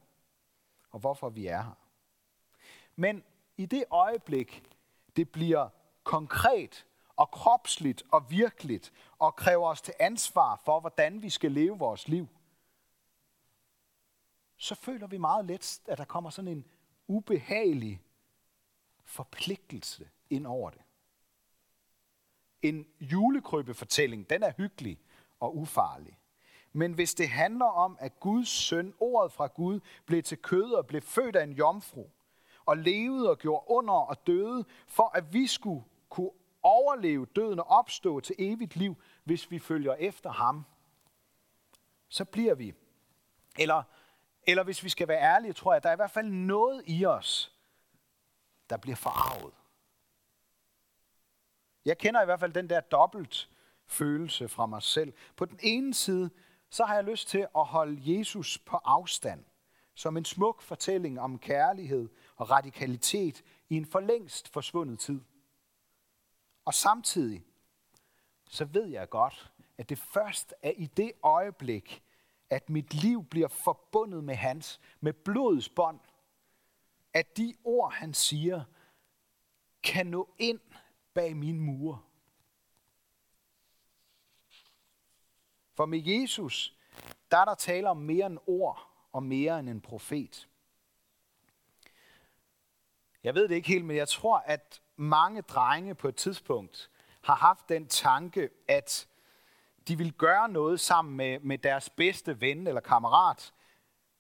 og 0.91 1.01
hvorfor 1.01 1.29
vi 1.29 1.47
er 1.47 1.63
her. 1.63 1.79
Men 2.97 3.25
i 3.61 3.67
det 3.67 3.85
øjeblik, 3.91 4.63
det 5.17 5.29
bliver 5.29 5.69
konkret 6.05 6.87
og 7.17 7.31
kropsligt 7.31 8.03
og 8.13 8.31
virkeligt, 8.31 8.93
og 9.19 9.37
kræver 9.37 9.69
os 9.69 9.81
til 9.81 9.95
ansvar 9.99 10.61
for, 10.65 10.81
hvordan 10.81 11.23
vi 11.23 11.31
skal 11.31 11.53
leve 11.53 11.79
vores 11.79 12.09
liv, 12.09 12.29
så 14.57 14.75
føler 14.75 15.07
vi 15.07 15.19
meget 15.19 15.45
let, 15.45 15.81
at 15.87 15.99
der 15.99 16.05
kommer 16.05 16.31
sådan 16.31 16.51
en 16.51 16.67
ubehagelig 17.07 18.03
forpligtelse 19.05 20.09
ind 20.31 20.47
over 20.47 20.71
det. 20.71 20.83
En 22.63 22.87
julekrybbefortælling, 23.01 24.31
den 24.31 24.43
er 24.43 24.53
hyggelig 24.57 25.01
og 25.41 25.57
ufarlig. 25.57 26.19
Men 26.73 26.93
hvis 26.93 27.15
det 27.15 27.29
handler 27.29 27.67
om, 27.67 27.97
at 28.01 28.21
Guds 28.21 28.49
søn, 28.49 28.95
ordet 29.01 29.33
fra 29.33 29.47
Gud, 29.47 29.81
blev 30.07 30.23
til 30.23 30.39
kød 30.39 30.73
og 30.73 30.87
blev 30.87 31.03
født 31.03 31.37
af 31.37 31.45
en 31.45 31.53
jomfru, 31.53 32.11
og 32.67 32.77
levede 32.77 33.31
og 33.31 33.39
gjorde 33.39 33.65
under 33.67 33.95
og 33.95 34.27
døde, 34.27 34.65
for 34.87 35.11
at 35.17 35.33
vi 35.33 35.47
skulle 35.47 35.85
kunne 36.09 36.31
overleve 36.63 37.27
døden 37.27 37.59
og 37.59 37.67
opstå 37.67 38.21
til 38.21 38.35
evigt 38.39 38.77
liv, 38.77 39.03
hvis 39.25 39.51
vi 39.51 39.59
følger 39.59 39.95
efter 39.95 40.31
ham, 40.31 40.65
så 42.09 42.25
bliver 42.25 42.55
vi. 42.55 42.75
Eller, 43.59 43.83
eller 44.47 44.65
hvis 44.65 44.85
vi 44.85 44.89
skal 44.89 45.09
være 45.09 45.21
ærlige, 45.21 45.53
tror 45.53 45.73
jeg, 45.73 45.77
at 45.77 45.83
der 45.83 45.89
er 45.89 45.93
i 45.93 45.97
hvert 45.97 46.11
fald 46.11 46.29
noget 46.29 46.83
i 46.87 47.05
os, 47.05 47.57
der 48.71 48.77
bliver 48.77 48.97
forarvet. 48.97 49.55
Jeg 51.85 51.99
kender 51.99 52.23
i 52.23 52.25
hvert 52.25 52.41
fald 52.41 52.53
den 52.53 52.71
der 52.71 52.81
dobbelt 52.81 53.49
følelse 53.87 54.49
fra 54.49 54.67
mig 54.67 54.83
selv. 54.83 55.13
På 55.37 55.45
den 55.45 55.59
ene 55.63 55.95
side, 55.95 56.31
så 56.71 56.85
har 56.85 56.95
jeg 56.95 57.05
lyst 57.05 57.29
til 57.29 57.47
at 57.57 57.65
holde 57.65 58.19
Jesus 58.19 58.59
på 58.59 58.77
afstand, 58.77 59.45
som 59.95 60.17
en 60.17 60.25
smuk 60.25 60.63
fortælling 60.63 61.21
om 61.21 61.39
kærlighed 61.39 62.09
og 62.41 62.51
radikalitet 62.51 63.45
i 63.69 63.77
en 63.77 63.87
for 63.87 64.01
længst 64.01 64.49
forsvundet 64.49 64.99
tid. 64.99 65.21
Og 66.65 66.75
samtidig, 66.75 67.45
så 68.49 68.65
ved 68.65 68.87
jeg 68.87 69.09
godt, 69.09 69.53
at 69.79 69.89
det 69.89 69.99
først 69.99 70.55
er 70.63 70.71
i 70.71 70.87
det 70.87 71.13
øjeblik, 71.23 72.03
at 72.51 72.71
mit 72.71 72.95
liv 72.95 73.25
bliver 73.25 73.49
forbundet 73.49 74.25
med 74.25 74.35
hans, 74.35 74.81
med 75.01 75.13
blodets 75.13 75.69
bånd, 75.69 76.01
at 77.13 77.37
de 77.37 77.55
ord, 77.65 77.93
han 77.93 78.15
siger, 78.15 78.65
kan 79.83 80.07
nå 80.07 80.29
ind 80.39 80.61
bag 81.15 81.37
mine 81.37 81.61
mure. 81.61 81.99
For 85.75 85.87
med 85.87 85.99
Jesus, 85.99 86.77
der 87.31 87.39
er 87.39 87.45
der 87.45 87.55
tale 87.55 87.89
om 87.89 87.97
mere 87.97 88.27
end 88.27 88.39
ord 88.47 89.09
og 89.13 89.23
mere 89.23 89.61
end 89.61 89.69
en 89.69 89.81
profet. 89.81 90.50
Jeg 93.25 93.35
ved 93.35 93.49
det 93.49 93.55
ikke 93.55 93.69
helt, 93.69 93.85
men 93.85 93.97
jeg 93.97 94.09
tror, 94.09 94.43
at 94.47 94.81
mange 94.97 95.43
drenge 95.43 95.95
på 95.95 96.09
et 96.09 96.17
tidspunkt 96.17 96.91
har 97.23 97.35
haft 97.35 97.69
den 97.69 97.87
tanke, 97.87 98.51
at 98.69 99.09
de 99.89 99.99
vil 99.99 100.13
gøre 100.13 100.49
noget 100.49 100.81
sammen 100.81 101.17
med, 101.17 101.39
med 101.39 101.59
deres 101.59 101.91
bedste 101.91 102.41
ven 102.41 102.67
eller 102.67 102.81
kammerat, 102.81 103.53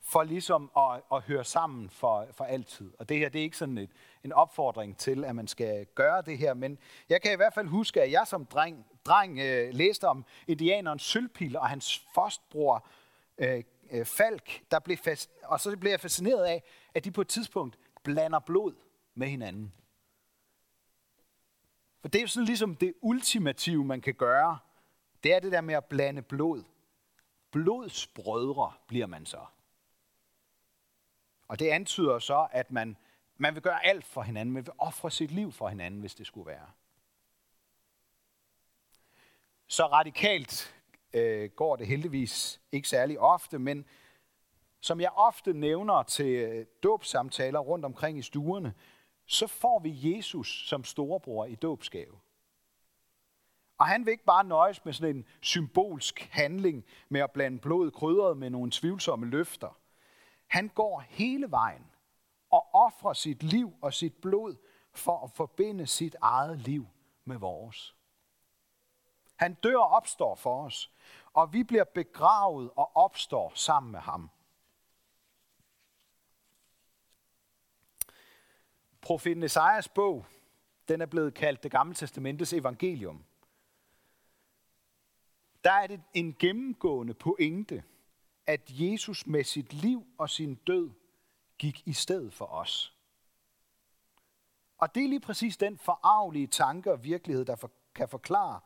for 0.03 0.23
ligesom 0.23 0.71
at, 0.77 1.03
at 1.13 1.23
høre 1.23 1.45
sammen 1.45 1.91
for, 1.91 2.27
for 2.33 2.45
altid. 2.45 2.93
Og 2.99 3.09
det 3.09 3.19
her, 3.19 3.29
det 3.29 3.39
er 3.39 3.43
ikke 3.43 3.57
sådan 3.57 3.79
et, 3.79 3.91
en 4.25 4.33
opfordring 4.33 4.97
til, 4.97 5.25
at 5.25 5.37
man 5.37 5.49
skal 5.49 5.87
gøre 5.87 6.23
det 6.23 6.39
her, 6.39 6.55
men 6.55 6.79
jeg 7.09 7.23
kan 7.23 7.33
i 7.33 7.37
hvert 7.37 7.55
fald 7.55 7.69
huske, 7.69 8.03
at 8.03 8.13
jeg 8.13 8.27
som 8.27 8.47
dreng, 8.47 8.87
dreng 9.05 9.39
øh, 9.39 9.75
læste 9.75 10.09
om 10.09 10.25
indianeren 10.47 10.99
Sølpil 10.99 11.57
og 11.57 11.69
hans 11.69 12.07
forstbror 12.15 12.87
øh, 13.39 13.63
øh, 13.91 14.07
Falk, 14.07 14.63
der 14.71 14.79
blev 14.79 14.97
fast, 14.97 15.31
og 15.45 15.61
så 15.61 15.77
blev 15.77 15.91
jeg 15.91 16.01
fascineret 16.01 16.45
af, 16.45 16.63
at 16.95 17.05
de 17.05 17.11
på 17.11 17.21
et 17.21 17.29
tidspunkt 17.29 17.79
blander 18.03 18.39
blod 18.39 18.75
med 19.15 19.29
hinanden. 19.29 19.73
For 22.01 22.09
det 22.09 22.23
er 22.23 22.27
sådan 22.27 22.47
ligesom 22.47 22.77
det 22.77 22.95
ultimative, 23.01 23.85
man 23.85 24.01
kan 24.01 24.15
gøre. 24.15 24.59
Det 25.23 25.35
er 25.35 25.41
det 25.41 25.53
der 25.53 25.61
med 25.61 25.75
at 25.75 25.85
blande 25.85 26.23
blod. 26.23 26.65
Blodsbrødre 27.51 28.73
bliver 28.87 29.07
man 29.07 29.27
så. 29.27 29.45
Og 31.49 31.59
det 31.59 31.69
antyder 31.69 32.19
så, 32.19 32.49
at 32.53 32.71
man, 32.71 32.97
man 33.37 33.55
vil 33.55 33.63
gøre 33.63 33.87
alt 33.87 34.05
for 34.05 34.23
hinanden. 34.23 34.55
Man 34.55 34.67
vil 34.67 34.73
ofre 34.79 35.11
sit 35.11 35.31
liv 35.31 35.53
for 35.53 35.69
hinanden, 35.69 36.01
hvis 36.01 36.15
det 36.15 36.27
skulle 36.27 36.47
være. 36.47 36.71
Så 39.67 39.87
radikalt 39.87 40.75
øh, 41.13 41.51
går 41.51 41.77
det 41.77 41.87
heldigvis 41.87 42.61
ikke 42.73 42.89
særlig 42.89 43.19
ofte, 43.19 43.59
men 43.59 43.87
som 44.81 45.01
jeg 45.01 45.11
ofte 45.15 45.53
nævner 45.53 46.03
til 46.03 46.27
øh, 46.27 46.67
dåbsamtaler 46.83 47.59
rundt 47.59 47.85
omkring 47.85 48.19
i 48.19 48.23
stuerne, 48.23 48.75
så 49.31 49.47
får 49.47 49.79
vi 49.79 50.17
Jesus 50.17 50.69
som 50.69 50.85
storebror 50.85 51.45
i 51.45 51.55
dåbsgave. 51.55 52.21
Og 53.79 53.87
han 53.87 54.07
vil 54.07 54.13
ikke 54.13 54.25
bare 54.25 54.45
nøjes 54.45 54.85
med 54.85 54.93
sådan 54.93 55.17
en 55.17 55.25
symbolsk 55.41 56.29
handling 56.33 56.85
med 57.09 57.21
at 57.21 57.31
blande 57.31 57.59
blod 57.59 57.91
krydret 57.91 58.37
med 58.37 58.51
nogle 58.51 58.71
tvivlsomme 58.71 59.27
løfter. 59.27 59.79
Han 60.47 60.69
går 60.69 61.01
hele 61.09 61.51
vejen 61.51 61.87
og 62.51 62.75
offrer 62.75 63.13
sit 63.13 63.43
liv 63.43 63.75
og 63.83 63.95
sit 63.95 64.15
blod 64.15 64.57
for 64.93 65.25
at 65.25 65.31
forbinde 65.31 65.87
sit 65.87 66.17
eget 66.21 66.59
liv 66.59 66.87
med 67.25 67.37
vores. 67.37 67.97
Han 69.37 69.55
dør 69.55 69.77
og 69.77 69.89
opstår 69.89 70.35
for 70.35 70.65
os, 70.65 70.91
og 71.33 71.53
vi 71.53 71.65
bliver 71.65 71.85
begravet 71.85 72.71
og 72.77 72.97
opstår 72.97 73.53
sammen 73.55 73.93
med 73.93 74.01
ham. 74.01 74.31
Profeten 79.01 79.43
Esajas 79.43 79.89
bog, 79.89 80.27
den 80.89 81.01
er 81.01 81.07
blevet 81.07 81.35
kaldt 81.35 81.63
det 81.63 81.71
gamle 81.71 81.95
testamentets 81.95 82.53
evangelium. 82.53 83.25
Der 85.65 85.73
er 85.73 85.87
det 85.87 86.03
en 86.15 86.37
gennemgående 86.39 87.15
pointe, 87.15 87.83
at 88.47 88.61
Jesus 88.69 89.27
med 89.27 89.45
sit 89.45 89.73
liv 89.73 90.07
og 90.19 90.31
sin 90.31 90.55
død 90.55 90.91
gik 91.59 91.83
i 91.87 91.93
stedet 91.93 92.33
for 92.33 92.45
os. 92.45 92.97
Og 94.79 94.95
det 94.95 95.05
er 95.05 95.09
lige 95.09 95.21
præcis 95.21 95.57
den 95.57 95.79
forarvelige 95.79 96.47
tanke 96.47 96.93
og 96.93 97.05
virkelighed, 97.05 97.45
der 97.45 97.69
kan 97.95 98.09
forklare, 98.09 98.61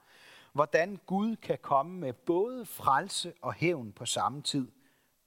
hvordan 0.52 1.00
Gud 1.06 1.36
kan 1.36 1.58
komme 1.62 2.00
med 2.00 2.12
både 2.12 2.66
frelse 2.66 3.34
og 3.40 3.54
hævn 3.54 3.92
på 3.92 4.06
samme 4.06 4.42
tid, 4.42 4.72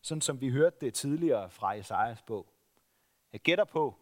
sådan 0.02 0.22
som 0.22 0.42
vi 0.42 0.50
hørte 0.50 0.78
det 0.82 0.94
tidligere 0.94 1.50
fra 1.50 1.74
Esajas 1.74 2.22
bog. 2.22 2.48
Jeg 3.34 3.42
gætter 3.42 3.66
på, 3.66 3.96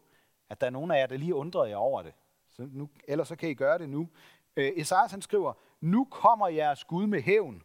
at 0.49 0.61
der 0.61 0.67
er 0.67 0.71
nogen 0.71 0.91
af 0.91 0.99
jer, 0.99 1.07
der 1.07 1.17
lige 1.17 1.35
undrede 1.35 1.69
jer 1.69 1.75
over 1.75 2.01
det. 2.01 2.13
Så 2.49 2.67
nu, 2.71 2.89
ellers 3.07 3.27
så 3.27 3.35
kan 3.35 3.49
I 3.49 3.53
gøre 3.53 3.77
det 3.77 3.89
nu. 3.89 4.09
Øh, 4.55 4.71
Esajas 4.75 5.11
han 5.11 5.21
skriver, 5.21 5.53
nu 5.81 6.05
kommer 6.05 6.47
jeres 6.47 6.83
Gud 6.83 7.07
med 7.07 7.21
hævn. 7.21 7.63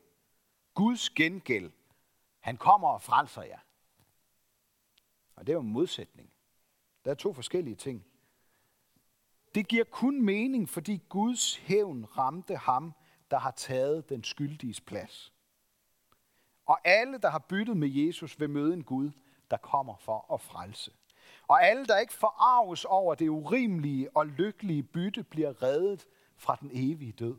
Guds 0.74 1.10
gengæld. 1.10 1.72
Han 2.40 2.56
kommer 2.56 2.88
og 2.88 3.02
frelser 3.02 3.42
jer. 3.42 3.58
Og 5.36 5.46
det 5.46 5.52
er 5.52 5.56
jo 5.56 5.60
en 5.60 5.72
modsætning. 5.72 6.30
Der 7.04 7.10
er 7.10 7.14
to 7.14 7.32
forskellige 7.32 7.76
ting. 7.76 8.04
Det 9.54 9.68
giver 9.68 9.84
kun 9.84 10.22
mening, 10.22 10.68
fordi 10.68 11.02
Guds 11.08 11.56
hævn 11.56 12.04
ramte 12.04 12.56
ham, 12.56 12.94
der 13.30 13.38
har 13.38 13.50
taget 13.50 14.08
den 14.08 14.24
skyldiges 14.24 14.80
plads. 14.80 15.32
Og 16.66 16.78
alle, 16.84 17.18
der 17.18 17.30
har 17.30 17.38
byttet 17.38 17.76
med 17.76 17.88
Jesus, 17.88 18.40
vil 18.40 18.50
møde 18.50 18.74
en 18.74 18.84
Gud, 18.84 19.10
der 19.50 19.56
kommer 19.56 19.96
for 19.96 20.34
at 20.34 20.40
frelse. 20.40 20.92
Og 21.48 21.64
alle, 21.64 21.86
der 21.86 21.98
ikke 21.98 22.12
forarves 22.12 22.84
over 22.84 23.14
det 23.14 23.28
urimelige 23.28 24.16
og 24.16 24.26
lykkelige 24.26 24.82
bytte, 24.82 25.22
bliver 25.22 25.62
reddet 25.62 26.06
fra 26.36 26.56
den 26.60 26.70
evige 26.72 27.12
død. 27.12 27.36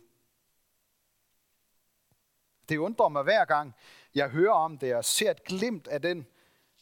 Det 2.69 2.77
undrer 2.77 3.09
mig 3.09 3.23
hver 3.23 3.45
gang, 3.45 3.75
jeg 4.15 4.29
hører 4.29 4.53
om 4.53 4.77
det 4.77 4.95
og 4.95 5.05
ser 5.05 5.31
et 5.31 5.43
glimt 5.43 5.87
af 5.87 6.01
den 6.01 6.25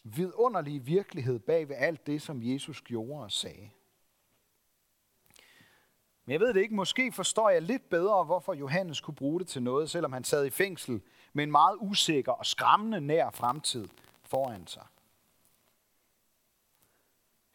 vidunderlige 0.04 0.80
virkelighed 0.80 1.40
bag 1.40 1.70
ved 1.70 1.76
alt 1.76 2.08
det, 2.08 2.22
som 2.22 2.44
Jesus 2.44 2.82
gjorde 2.82 3.24
og 3.24 3.32
sagde. 3.32 3.70
Men 6.26 6.34
jeg 6.34 6.40
ved 6.40 6.54
det 6.54 6.62
ikke, 6.62 6.76
måske 6.76 7.12
forstår 7.12 7.50
jeg 7.50 7.62
lidt 7.62 7.90
bedre, 7.90 8.24
hvorfor 8.24 8.54
Johannes 8.54 9.02
kunne 9.02 9.16
bruge 9.16 9.40
det 9.40 9.48
til 9.48 9.64
noget, 9.64 9.90
selvom 9.90 10.14
han 10.14 10.24
sad 10.24 10.46
i 10.46 10.50
fængsel 10.50 11.02
med 11.34 11.44
en 11.44 11.52
meget 11.52 11.78
usikker 11.80 12.32
og 12.32 12.46
skræmmende 12.46 13.02
nær 13.02 13.30
fremtid 13.30 13.88
foran 14.24 14.68
sig. 14.68 14.86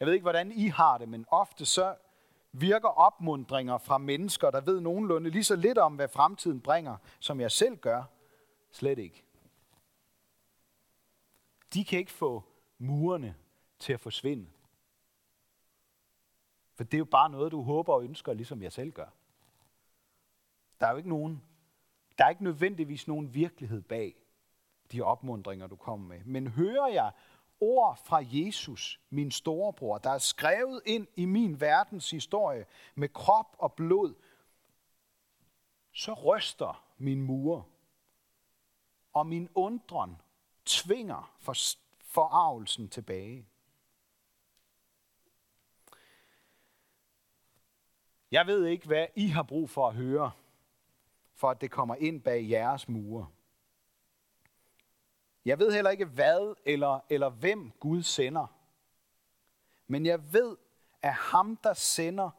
Jeg 0.04 0.06
ved 0.06 0.14
ikke, 0.14 0.24
hvordan 0.24 0.52
I 0.52 0.66
har 0.66 0.98
det, 0.98 1.08
men 1.08 1.26
ofte 1.28 1.66
så 1.66 1.96
virker 2.52 2.88
opmundringer 2.88 3.78
fra 3.78 3.98
mennesker, 3.98 4.50
der 4.50 4.60
ved 4.60 4.80
nogenlunde 4.80 5.30
lige 5.30 5.44
så 5.44 5.56
lidt 5.56 5.78
om, 5.78 5.94
hvad 5.94 6.08
fremtiden 6.08 6.60
bringer, 6.60 6.96
som 7.20 7.40
jeg 7.40 7.50
selv 7.50 7.76
gør, 7.76 8.04
slet 8.70 8.98
ikke. 8.98 9.24
De 11.74 11.84
kan 11.84 11.98
ikke 11.98 12.12
få 12.12 12.44
murene 12.78 13.34
til 13.78 13.92
at 13.92 14.00
forsvinde. 14.00 14.46
For 16.74 16.84
det 16.84 16.94
er 16.94 16.98
jo 16.98 17.04
bare 17.04 17.30
noget, 17.30 17.52
du 17.52 17.62
håber 17.62 17.94
og 17.94 18.04
ønsker, 18.04 18.32
ligesom 18.32 18.62
jeg 18.62 18.72
selv 18.72 18.92
gør. 18.92 19.08
Der 20.80 20.86
er 20.86 20.90
jo 20.90 20.96
ikke 20.96 21.08
nogen, 21.08 21.42
der 22.18 22.24
er 22.24 22.30
ikke 22.30 22.44
nødvendigvis 22.44 23.08
nogen 23.08 23.34
virkelighed 23.34 23.82
bag 23.82 24.16
de 24.92 25.02
opmundringer, 25.02 25.66
du 25.66 25.76
kommer 25.76 26.08
med. 26.08 26.24
Men 26.24 26.48
hører 26.48 26.86
jeg 26.86 27.12
ord 27.60 27.98
fra 28.04 28.22
Jesus, 28.26 29.00
min 29.10 29.30
storebror, 29.30 29.98
der 29.98 30.10
er 30.10 30.18
skrevet 30.18 30.82
ind 30.86 31.06
i 31.14 31.24
min 31.24 31.60
verdens 31.60 32.10
historie 32.10 32.66
med 32.94 33.08
krop 33.08 33.56
og 33.58 33.72
blod, 33.72 34.14
så 35.92 36.12
ryster 36.12 36.84
min 36.98 37.22
mur, 37.22 37.66
og 39.12 39.26
min 39.26 39.48
undren 39.54 40.16
tvinger 40.64 41.34
for 41.38 41.54
forarvelsen 41.98 42.88
tilbage. 42.88 43.46
Jeg 48.30 48.46
ved 48.46 48.66
ikke, 48.66 48.86
hvad 48.86 49.06
I 49.14 49.26
har 49.26 49.42
brug 49.42 49.70
for 49.70 49.88
at 49.88 49.94
høre, 49.94 50.30
for 51.34 51.50
at 51.50 51.60
det 51.60 51.70
kommer 51.70 51.94
ind 51.94 52.22
bag 52.22 52.50
jeres 52.50 52.88
mure. 52.88 53.26
Jeg 55.44 55.58
ved 55.58 55.72
heller 55.72 55.90
ikke, 55.90 56.04
hvad 56.04 56.54
eller, 56.64 57.00
eller 57.08 57.28
hvem 57.28 57.70
Gud 57.70 58.02
sender. 58.02 58.46
Men 59.86 60.06
jeg 60.06 60.32
ved, 60.32 60.56
at 61.02 61.12
ham, 61.12 61.56
der 61.56 61.74
sender, 61.74 62.30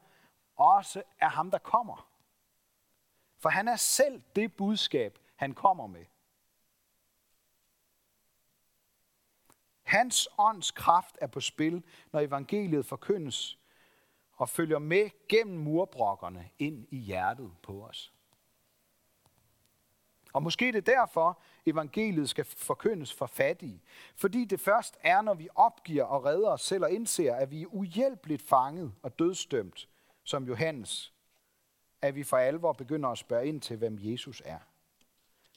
også 0.56 1.04
er 1.20 1.30
ham, 1.30 1.52
der 1.52 1.58
kommer. 1.58 2.10
For 3.38 3.50
han 3.50 3.68
er 3.68 3.76
selv 3.76 4.22
det 4.36 4.56
budskab, 4.56 5.20
han 5.36 5.54
kommer 5.54 5.88
med. 5.88 6.06
Hans 9.84 10.28
ånds 10.38 10.72
kraft 10.72 11.18
er 11.22 11.28
på 11.28 11.40
spil, 11.40 11.84
når 12.12 12.20
evangeliet 12.20 12.86
forkyndes 12.86 13.60
og 14.32 14.50
følger 14.50 14.80
med 14.80 15.28
gennem 15.30 15.58
murbrokkerne 15.58 16.50
ind 16.60 16.88
i 16.92 16.98
hjertet 16.98 17.52
på 17.64 17.86
os. 17.86 18.15
Og 20.36 20.44
måske 20.44 20.66
det 20.66 20.76
er 20.76 20.96
derfor, 20.96 21.40
evangeliet 21.66 22.30
skal 22.30 22.46
forkyndes 22.46 23.14
for 23.14 23.26
fattige. 23.26 23.82
Fordi 24.16 24.46
det 24.46 24.60
først 24.60 24.98
er, 25.04 25.22
når 25.22 25.34
vi 25.34 25.48
opgiver 25.56 26.04
og 26.04 26.26
redder 26.26 26.50
os 26.50 26.62
selv 26.62 26.84
og 26.84 26.92
indser, 26.92 27.36
at 27.36 27.52
vi 27.52 27.62
er 27.62 27.68
uhjælpeligt 27.68 28.42
fanget 28.42 28.94
og 29.04 29.20
dødstømt, 29.20 29.90
som 30.24 30.48
Johannes, 30.48 31.14
at 32.02 32.16
vi 32.16 32.24
for 32.24 32.38
alvor 32.38 32.74
begynder 32.74 33.10
at 33.10 33.18
spørge 33.18 33.48
ind 33.48 33.62
til, 33.62 33.78
hvem 33.78 33.98
Jesus 34.02 34.42
er. 34.46 34.60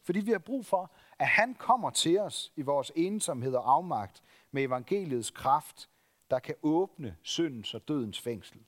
Fordi 0.02 0.20
vi 0.20 0.30
har 0.30 0.38
brug 0.38 0.66
for, 0.66 0.90
at 1.18 1.26
han 1.26 1.54
kommer 1.54 1.90
til 1.90 2.18
os 2.18 2.52
i 2.56 2.62
vores 2.62 2.92
ensomhed 2.96 3.54
og 3.54 3.72
afmagt 3.72 4.22
med 4.50 4.62
evangeliets 4.62 5.30
kraft, 5.30 5.88
der 6.30 6.38
kan 6.38 6.54
åbne 6.62 7.16
syndens 7.22 7.74
og 7.74 7.88
dødens 7.88 8.20
fængsel. 8.20 8.60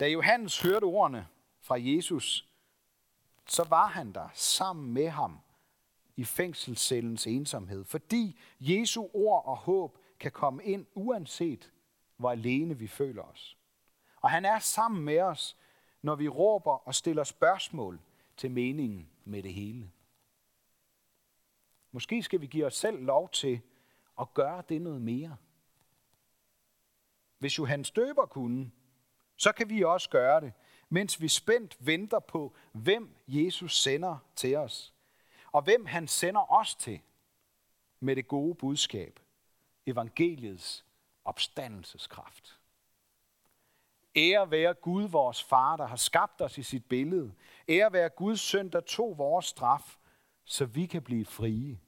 Da 0.00 0.08
Johannes 0.08 0.60
hørte 0.62 0.84
ordene 0.84 1.26
fra 1.60 1.76
Jesus, 1.78 2.51
så 3.52 3.64
var 3.68 3.86
han 3.86 4.12
der 4.12 4.28
sammen 4.34 4.92
med 4.92 5.08
ham 5.08 5.38
i 6.16 6.24
fængselscellens 6.24 7.26
ensomhed, 7.26 7.84
fordi 7.84 8.38
Jesu 8.60 9.08
ord 9.14 9.46
og 9.46 9.56
håb 9.56 9.98
kan 10.20 10.32
komme 10.32 10.64
ind 10.64 10.86
uanset 10.94 11.72
hvor 12.16 12.30
alene 12.30 12.78
vi 12.78 12.86
føler 12.86 13.22
os. 13.22 13.58
Og 14.16 14.30
han 14.30 14.44
er 14.44 14.58
sammen 14.58 15.04
med 15.04 15.20
os, 15.20 15.56
når 16.02 16.14
vi 16.14 16.28
råber 16.28 16.72
og 16.72 16.94
stiller 16.94 17.24
spørgsmål 17.24 18.00
til 18.36 18.50
meningen 18.50 19.08
med 19.24 19.42
det 19.42 19.54
hele. 19.54 19.90
Måske 21.90 22.22
skal 22.22 22.40
vi 22.40 22.46
give 22.46 22.66
os 22.66 22.76
selv 22.76 23.02
lov 23.02 23.30
til 23.30 23.60
at 24.20 24.34
gøre 24.34 24.62
det 24.68 24.82
noget 24.82 25.02
mere. 25.02 25.36
Hvis 27.38 27.58
Johannes 27.58 27.90
Døber 27.90 28.26
kunne, 28.26 28.70
så 29.36 29.52
kan 29.52 29.68
vi 29.68 29.84
også 29.84 30.10
gøre 30.10 30.40
det, 30.40 30.52
mens 30.92 31.20
vi 31.20 31.28
spændt 31.28 31.76
venter 31.86 32.18
på, 32.18 32.54
hvem 32.72 33.16
Jesus 33.28 33.82
sender 33.82 34.16
til 34.36 34.56
os, 34.56 34.94
og 35.52 35.62
hvem 35.62 35.86
han 35.86 36.08
sender 36.08 36.52
os 36.52 36.74
til 36.74 37.00
med 38.00 38.16
det 38.16 38.28
gode 38.28 38.54
budskab, 38.54 39.20
evangeliets 39.86 40.84
opstandelseskraft. 41.24 42.58
Ære 44.16 44.50
være 44.50 44.74
Gud, 44.74 45.08
vores 45.08 45.42
far, 45.42 45.76
der 45.76 45.86
har 45.86 45.96
skabt 45.96 46.40
os 46.40 46.58
i 46.58 46.62
sit 46.62 46.84
billede. 46.84 47.34
Ære 47.68 47.92
være 47.92 48.08
Guds 48.08 48.40
søn, 48.40 48.68
der 48.68 48.80
tog 48.80 49.18
vores 49.18 49.46
straf, 49.46 49.96
så 50.44 50.64
vi 50.64 50.86
kan 50.86 51.02
blive 51.02 51.24
frie. 51.24 51.80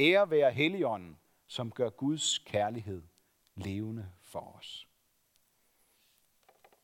Ære 0.00 0.30
være 0.30 0.52
Helligånden, 0.52 1.18
som 1.46 1.70
gør 1.70 1.90
Guds 1.90 2.38
kærlighed 2.38 3.02
levende 3.54 4.12
for 4.20 4.56
os. 4.58 4.89